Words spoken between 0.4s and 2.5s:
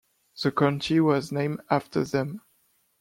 The county was named after them.